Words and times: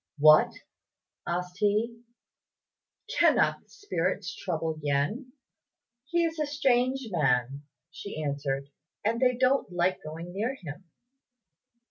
"What!" 0.17 0.51
asked 1.27 1.59
he, 1.59 1.99
"cannot 3.19 3.61
the 3.61 3.69
spirits 3.69 4.35
trouble 4.35 4.79
Yen?" 4.81 5.33
"He 6.05 6.25
is 6.25 6.39
a 6.39 6.47
strange 6.47 7.09
man," 7.11 7.65
she 7.91 8.19
answered, 8.19 8.69
"and 9.05 9.19
they 9.21 9.35
don't 9.37 9.71
like 9.71 10.01
going 10.01 10.33
near 10.33 10.55
him." 10.55 10.85